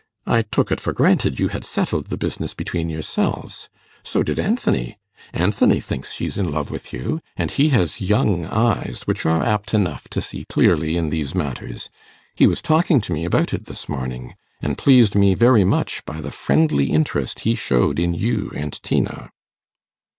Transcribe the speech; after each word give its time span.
I 0.25 0.41
took 0.41 0.71
it 0.71 0.79
for 0.79 0.93
granted 0.93 1.39
you 1.39 1.49
had 1.49 1.63
settled 1.63 2.07
the 2.07 2.17
business 2.17 2.55
between 2.55 2.89
yourselves; 2.89 3.69
so 4.01 4.23
did 4.23 4.39
Anthony. 4.39 4.97
Anthony 5.31 5.79
thinks 5.79 6.11
she's 6.11 6.39
in 6.39 6.49
love 6.51 6.71
with 6.71 6.91
you, 6.91 7.19
and 7.37 7.51
he 7.51 7.69
has 7.69 8.01
young 8.01 8.47
eyes, 8.47 9.01
which 9.05 9.27
are 9.27 9.43
apt 9.43 9.75
enough 9.75 10.07
to 10.09 10.19
see 10.19 10.43
clearly 10.49 10.97
in 10.97 11.11
these 11.11 11.35
matters. 11.35 11.87
He 12.33 12.47
was 12.47 12.63
talking 12.63 12.99
to 12.99 13.13
me 13.13 13.25
about 13.25 13.53
it 13.53 13.65
this 13.67 13.87
morning, 13.87 14.33
and 14.59 14.75
pleased 14.75 15.13
me 15.13 15.35
very 15.35 15.63
much 15.63 16.03
by 16.03 16.19
the 16.19 16.31
friendly 16.31 16.85
interest 16.89 17.41
he 17.41 17.53
showed 17.53 17.99
in 17.99 18.15
you 18.15 18.51
and 18.55 18.81
Tina. 18.81 19.29